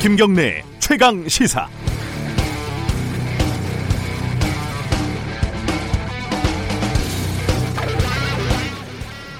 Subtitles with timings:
[0.00, 1.68] 김경래 최강 시사.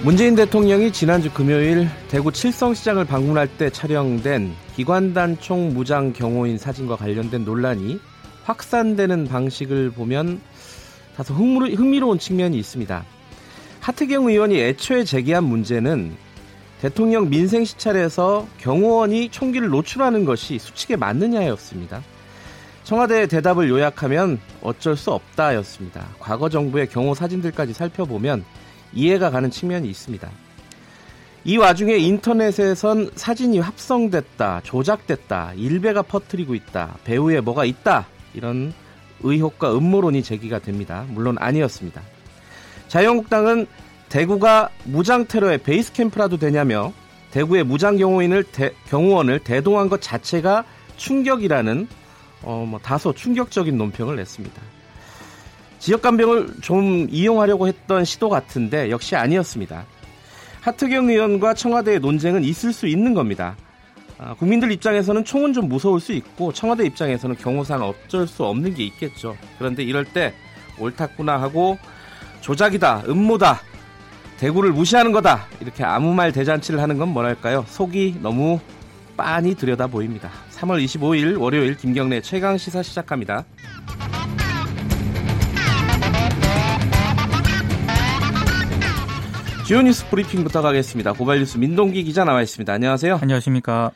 [0.04, 7.98] 문재인 대통령이 지난주 금요일 대구 칠성시장을 방문할 때 촬영된 기관단총 무장 경호인 사진과 관련된 논란이
[8.44, 10.42] 확산되는 방식을 보면
[11.16, 13.02] 다소 흥미로운 측면이 있습니다.
[13.80, 16.14] 하트경 의원이 애초에 제기한 문제는
[16.80, 22.02] 대통령 민생 시찰에서 경호원이 총기를 노출하는 것이 수칙에 맞느냐였습니다.
[22.84, 26.06] 청와대의 대답을 요약하면 어쩔 수 없다였습니다.
[26.18, 28.44] 과거 정부의 경호 사진들까지 살펴보면
[28.94, 30.28] 이해가 가는 측면이 있습니다.
[31.44, 38.72] 이 와중에 인터넷에선 사진이 합성됐다, 조작됐다, 일베가 퍼뜨리고 있다, 배우에 뭐가 있다 이런
[39.22, 41.04] 의혹과 음모론이 제기가 됩니다.
[41.08, 42.00] 물론 아니었습니다.
[42.88, 43.66] 자유한국당은
[44.10, 46.92] 대구가 무장 테러의 베이스 캠프라도 되냐며
[47.30, 50.64] 대구의 무장 경호인을 대, 경호원을 대동한 것 자체가
[50.96, 51.88] 충격이라는
[52.42, 54.60] 어, 뭐 다소 충격적인 논평을 냈습니다.
[55.78, 59.86] 지역 간병을 좀 이용하려고 했던 시도 같은데 역시 아니었습니다.
[60.60, 63.56] 하트경 의원과 청와대의 논쟁은 있을 수 있는 겁니다.
[64.18, 68.84] 아, 국민들 입장에서는 총은 좀 무서울 수 있고 청와대 입장에서는 경호상 어쩔 수 없는 게
[68.84, 69.36] 있겠죠.
[69.58, 70.34] 그런데 이럴 때
[70.78, 71.78] 옳았구나 하고
[72.40, 73.60] 조작이다, 음모다,
[74.40, 77.66] 대구를 무시하는 거다 이렇게 아무 말 대잔치를 하는 건 뭐랄까요?
[77.68, 78.58] 속이 너무
[79.14, 80.30] 빤히 들여다 보입니다.
[80.52, 83.44] 3월 25일 월요일 김경래 최강 시사 시작합니다.
[89.66, 91.12] 주요 뉴스 브리핑부터 가겠습니다.
[91.12, 92.72] 고발 뉴스 민동기 기자 나와 있습니다.
[92.72, 93.18] 안녕하세요.
[93.20, 93.90] 안녕하십니까.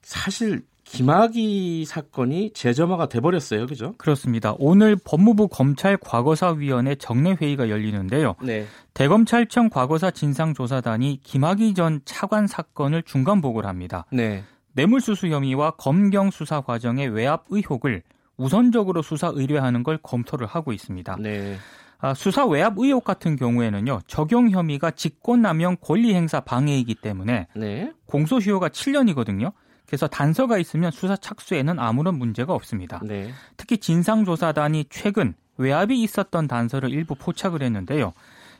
[0.00, 3.66] 사실 김학의 사건이 재점화가 돼버렸어요.
[3.66, 3.94] 그죠?
[3.98, 4.54] 그렇습니다.
[4.58, 8.36] 오늘 법무부 검찰 과거사위원회 정례 회의가 열리는데요.
[8.40, 8.66] 네.
[8.94, 14.06] 대검찰청 과거사 진상조사단이 김학의 전 차관 사건을 중간 보고를 합니다.
[14.12, 14.44] 네.
[14.72, 18.02] 뇌물수수 혐의와 검경 수사 과정의 외압 의혹을
[18.36, 21.16] 우선적으로 수사 의뢰하는 걸 검토를 하고 있습니다.
[21.20, 21.56] 네.
[21.98, 27.92] 아, 수사 외압 의혹 같은 경우에는요 적용 혐의가 직권남용 권리행사 방해이기 때문에 네.
[28.06, 29.52] 공소시효가 7년이거든요.
[29.86, 33.00] 그래서 단서가 있으면 수사 착수에는 아무런 문제가 없습니다.
[33.04, 33.32] 네.
[33.56, 38.12] 특히 진상조사단이 최근 외압이 있었던 단서를 일부 포착을 했는데요.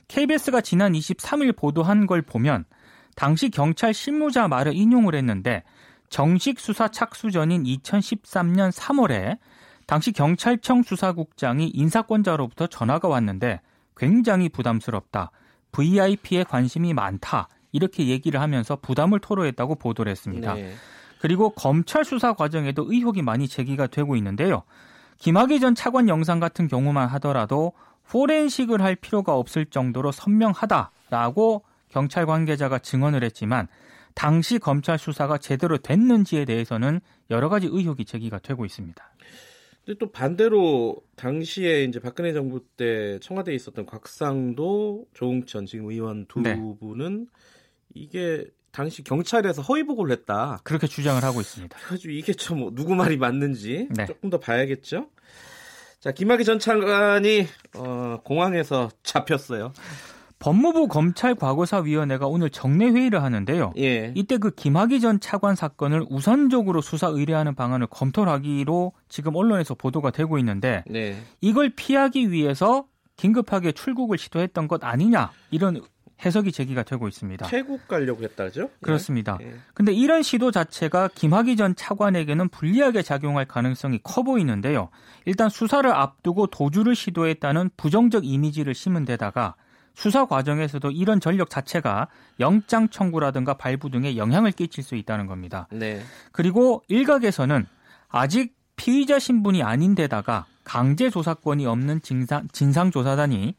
[0.09, 2.65] KBS가 지난 23일 보도한 걸 보면
[3.17, 5.65] 당시 경찰 실무자 말을 인용을 했는데
[6.09, 9.39] 정식 수사 착수 전인 2013년 3월에
[9.87, 13.61] 당시 경찰청 수사국장이 인사권자로부터 전화가 왔는데
[13.97, 15.31] 굉장히 부담스럽다.
[15.73, 17.49] VIP에 관심이 많다.
[17.73, 20.55] 이렇게 얘기를 하면서 부담을 토로했다고 보도를 했습니다.
[20.55, 20.73] 네.
[21.19, 24.63] 그리고 검찰 수사 과정에도 의혹이 많이 제기가 되고 있는데요.
[25.19, 27.73] 김학의 전 차관 영상 같은 경우만 하더라도
[28.09, 33.69] 포렌식을 할 필요가 없을 정도로 선명하다라고 경찰 관계자가 증언을 했지만
[34.15, 37.01] 당시 검찰 수사가 제대로 됐는지에 대해서는
[37.31, 39.05] 여러 가지 의혹이 제기가 되고 있습니다.
[39.85, 46.41] 근데 또 반대로 당시에 이제 박근혜 정부 때 청와대에 있었던 곽상도, 조웅천 지금 의원 두
[46.41, 46.61] 네.
[46.81, 47.29] 분은
[47.95, 48.45] 이게
[48.77, 50.61] 당시 경찰에서 허위 보고를 했다.
[50.63, 51.79] 그렇게 주장을 하고 있습니다.
[51.79, 54.05] 그래가지고 이게 좀뭐 누구 말이 맞는지 네.
[54.05, 55.07] 조금 더 봐야겠죠.
[55.99, 59.73] 자, 김학의 전 차관이 어, 공항에서 잡혔어요.
[60.41, 63.73] 법무부 검찰 과거사위원회가 오늘 정례 회의를 하는데요.
[63.79, 64.13] 예.
[64.15, 70.37] 이때 그 김학의 전 차관 사건을 우선적으로 수사 의뢰하는 방안을 검토하기로 지금 언론에서 보도가 되고
[70.37, 71.17] 있는데 네.
[71.41, 72.85] 이걸 피하기 위해서
[73.17, 75.81] 긴급하게 출국을 시도했던 것 아니냐 이런
[76.25, 77.47] 해석이 제기가 되고 있습니다.
[77.47, 78.63] 태국 가려고 했다죠?
[78.63, 78.69] 예.
[78.81, 79.39] 그렇습니다.
[79.43, 79.55] 예.
[79.75, 84.89] 근데 이런 시도 자체가 김학의 전 차관에게는 불리하게 작용할 가능성이 커 보이는데요.
[85.27, 89.55] 일단 수사를 앞두고 도주를 시도했다는 부정적 이미지를 심은 데다가
[89.95, 95.69] 수사 과정에서도 이런 전력 자체가 영장 청구라든가 발부 등에 영향을 끼칠 수 있다는 겁니다.
[95.71, 96.03] 네.
[96.33, 97.67] 그리고 일각에서는
[98.09, 103.55] 아직 피의자 신분이 아닌 데다가 강제 조사권이 없는 진상, 진상조사단이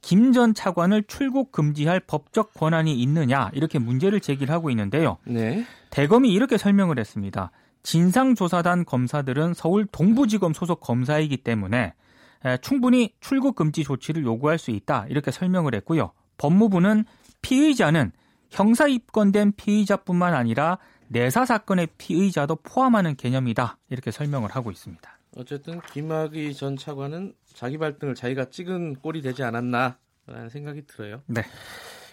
[0.00, 5.18] 김 전 차관을 출국 금지할 법적 권한이 있느냐 이렇게 문제를 제기를 하고 있는데요.
[5.24, 5.64] 네.
[5.90, 7.50] 대검이 이렇게 설명을 했습니다.
[7.82, 11.94] 진상조사단 검사들은 서울 동부지검 소속 검사이기 때문에
[12.60, 16.12] 충분히 출국 금지 조치를 요구할 수 있다 이렇게 설명을 했고요.
[16.36, 17.04] 법무부는
[17.42, 18.12] 피의자는
[18.50, 20.78] 형사 입건된 피의자뿐만 아니라
[21.08, 25.17] 내사 사건의 피의자도 포함하는 개념이다 이렇게 설명을 하고 있습니다.
[25.36, 31.22] 어쨌든 김학의 전 차관은 자기 발등을 자기가 찍은 꼴이 되지 않았나라는 생각이 들어요.
[31.26, 31.42] 네.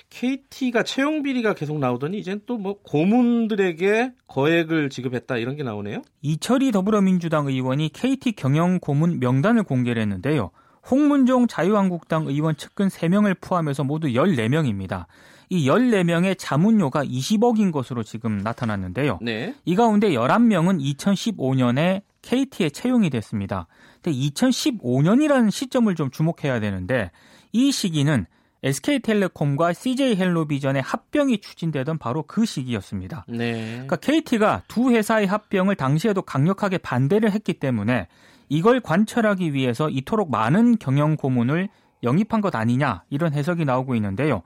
[0.09, 6.03] KT가 채용 비리가 계속 나오더니 이젠 또 뭐 고문들에게 거액을 지급했다 이런 게 나오네요.
[6.21, 10.51] 이철희 더불어민주당 의원이 KT 경영 고문 명단을 공개를 했는데요.
[10.89, 15.05] 홍문종 자유한국당 의원 측근 3명을 포함해서 모두 14명입니다.
[15.49, 19.19] 이 14명의 자문료가 20억인 것으로 지금 나타났는데요.
[19.21, 19.55] 네.
[19.65, 23.67] 이 가운데 11명은 2015년에 KT에 채용이 됐습니다.
[24.01, 27.11] 근데 2015년이라는 시점을 좀 주목해야 되는데
[27.51, 28.25] 이 시기는
[28.63, 33.25] SK텔레콤과 CJ헬로비전의 합병이 추진되던 바로 그 시기였습니다.
[33.27, 33.71] 네.
[33.73, 38.07] 그러니까 KT가 두 회사의 합병을 당시에도 강력하게 반대를 했기 때문에
[38.49, 41.69] 이걸 관철하기 위해서 이토록 많은 경영 고문을
[42.03, 44.43] 영입한 것 아니냐 이런 해석이 나오고 있는데요.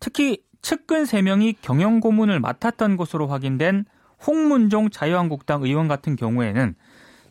[0.00, 3.84] 특히 측근 3명이 경영 고문을 맡았던 것으로 확인된
[4.26, 6.74] 홍문종 자유한국당 의원 같은 경우에는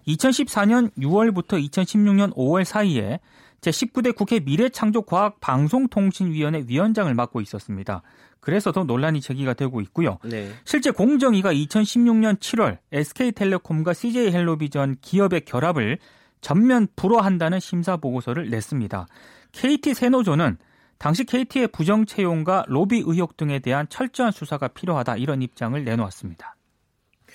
[0.08, 3.20] 2014년 6월부터 2016년 5월 사이에
[3.62, 8.02] 제19대 국회 미래창조과학방송통신위원회 위원장을 맡고 있었습니다.
[8.48, 10.20] 그래서 더 논란이 제기가 되고 있고요.
[10.24, 10.50] 네.
[10.64, 15.98] 실제 공정위가 2016년 7월 SK텔레콤과 CJ헬로비전 기업의 결합을
[16.40, 19.06] 전면 불허한다는 심사 보고서를 냈습니다.
[19.52, 20.56] KT 세노조는
[20.98, 26.56] 당시 KT의 부정 채용과 로비 의혹 등에 대한 철저한 수사가 필요하다 이런 입장을 내놓았습니다.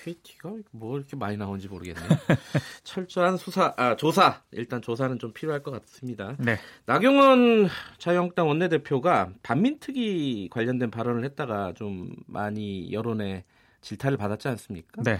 [0.03, 2.07] KT가 뭐 이렇게 많이 나오는지 모르겠네요.
[2.83, 4.41] 철저한 수사, 아, 조사.
[4.51, 6.35] 일단 조사는 좀 필요할 것 같습니다.
[6.39, 6.57] 네.
[6.85, 13.45] 나경원 자유한국당 원내대표가 반민특위 관련된 발언을 했다가 좀 많이 여론의
[13.79, 15.01] 질타를 받았지 않습니까?
[15.03, 15.19] 네.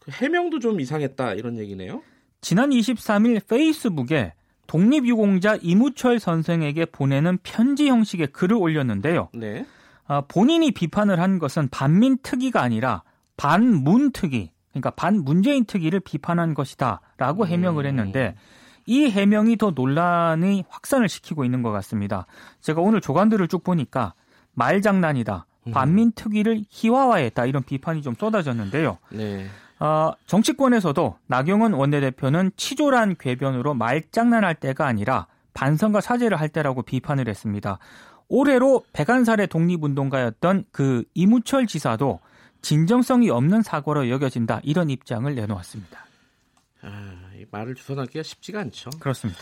[0.00, 2.02] 그 해명도 좀 이상했다 이런 얘기네요.
[2.42, 4.34] 지난 23일 페이스북에
[4.66, 9.30] 독립유공자 이무철 선생에게 보내는 편지 형식의 글을 올렸는데요.
[9.32, 9.64] 네.
[10.06, 13.02] 아, 본인이 비판을 한 것은 반민특위가 아니라
[13.38, 17.48] 반문 특위, 그러니까 반문재인 특위를 비판한 것이다라고 음.
[17.48, 18.34] 해명을 했는데
[18.84, 22.26] 이 해명이 더 논란의 확산을 시키고 있는 것 같습니다.
[22.60, 24.12] 제가 오늘 조간들을 쭉 보니까
[24.52, 25.46] 말장난이다.
[25.68, 25.72] 음.
[25.72, 28.98] 반민 특위를 희화화했다 이런 비판이 좀 쏟아졌는데요.
[29.10, 29.46] 네.
[29.78, 37.78] 어, 정치권에서도 나경원 원내대표는 치졸한 궤변으로 말장난할 때가 아니라 반성과 사죄를 할 때라고 비판을 했습니다.
[38.28, 42.20] 올해로 백안살의 독립운동가였던 그 이무철 지사도
[42.62, 46.06] 진정성이 없는 사고로 여겨진다 이런 입장을 내놓았습니다.
[46.82, 48.90] 아, 이 말을 주선하기가 쉽지가 않죠.
[49.00, 49.40] 그렇습니다.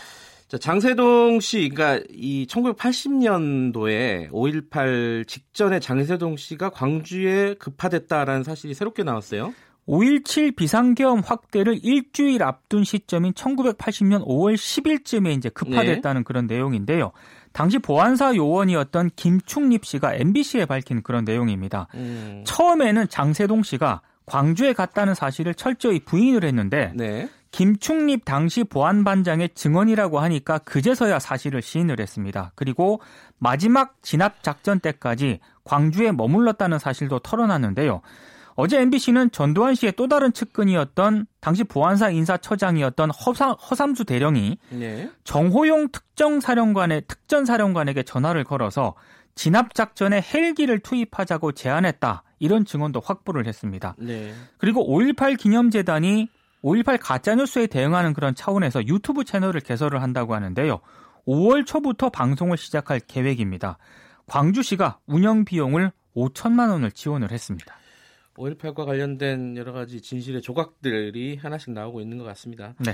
[0.49, 9.53] 자, 장세동 씨, 그러니까 이 1980년도에 5.18 직전에 장세동 씨가 광주에 급파됐다라는 사실이 새롭게 나왔어요.
[9.89, 16.25] 5.17 비상계엄 확대를 일주일 앞둔 시점인 1980년 5월 10일쯤에 이제 급파됐다는 네.
[16.25, 17.13] 그런 내용인데요.
[17.57, 21.89] 당시 보안사 요원이었던 김충립 씨가 MBC에 밝힌 그런 내용입니다.
[21.95, 22.45] 음.
[22.45, 27.31] 처음에는 장세동 씨가 광주에 갔다는 사실을 철저히 부인을 했는데 네.
[27.53, 32.53] 김충립 당시 보안반장의 증언이라고 하니까 그제서야 사실을 시인을 했습니다.
[32.57, 33.01] 그리고
[33.39, 38.03] 마지막 진압 작전 때까지 광주에 머물렀다는 사실도 털어놨는데요.
[38.57, 45.11] 어제 MBC는 전두환 씨의 또 다른 측근이었던 당시 보안사 인사처장이었던 허사, 허삼수 대령이 네.
[45.25, 48.95] 정호용 특정사령관의 특전사령관에게 전화를 걸어서
[49.35, 52.23] 진압 작전에 헬기를 투입하자고 제안했다.
[52.39, 53.95] 이런 증언도 확보를 했습니다.
[53.99, 54.33] 네.
[54.57, 56.29] 그리고 5.18 기념재단이
[56.65, 60.81] 5.18 가짜뉴스에 대응하는 그런 차원에서 유튜브 채널을 개설을 한다고 하는데요.
[61.29, 63.77] 5월 초부터 방송을 시작할 계획입니다.
[64.27, 67.75] 광주시가 운영 비용을 5천만 원을 지원을 했습니다.
[68.37, 72.75] 5.18과 관련된 여러 가지 진실의 조각들이 하나씩 나오고 있는 것 같습니다.
[72.85, 72.93] 네.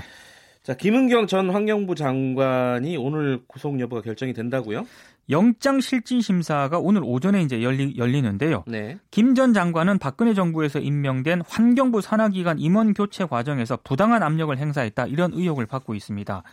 [0.63, 4.85] 자, 김은경 전 환경부 장관이 오늘 구속 여부가 결정이 된다고요?
[5.29, 8.63] 영장 실질 심사가 오늘 오전에 이제 열리, 열리는데요.
[8.67, 8.97] 네.
[9.11, 15.33] 김 전 장관은 박근혜 정부에서 임명된 환경부 산하기관 임원 교체 과정에서 부당한 압력을 행사했다 이런
[15.33, 16.43] 의혹을 받고 있습니다.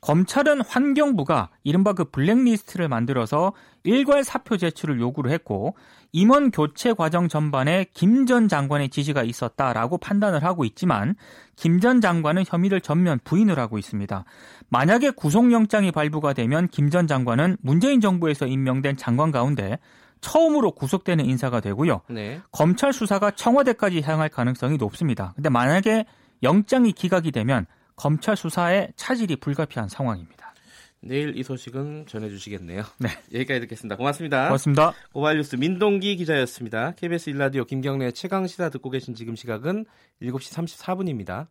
[0.00, 3.52] 검찰은 환경부가 이른바 그 블랙리스트를 만들어서
[3.84, 5.74] 일괄 사표 제출을 요구를 했고
[6.12, 11.16] 임원 교체 과정 전반에 김 전 장관의 지시가 있었다라고 판단을 하고 있지만
[11.56, 14.24] 김 전 장관은 혐의를 전면 부인을 하고 있습니다.
[14.68, 19.78] 만약에 구속영장이 발부가 되면 김 전 장관은 문재인 정부에서 임명된 장관 가운데
[20.20, 22.00] 처음으로 구속되는 인사가 되고요.
[22.10, 22.40] 네.
[22.50, 25.32] 검찰 수사가 청와대까지 향할 가능성이 높습니다.
[25.36, 26.06] 근데 만약에
[26.42, 27.66] 영장이 기각이 되면
[27.98, 30.54] 검찰 수사에 차질이 불가피한 상황입니다.
[31.00, 32.82] 내일 이 소식은 전해주시겠네요.
[32.98, 33.08] 네.
[33.34, 33.96] 여기까지 듣겠습니다.
[33.96, 34.44] 고맙습니다.
[34.46, 34.92] 고맙습니다.
[35.12, 36.92] 고발뉴스 민동기 기자였습니다.
[36.92, 39.84] KBS 일라디오 김경래 최강 시사 듣고 계신 지금 시각은
[40.22, 41.48] 7시 34분입니다.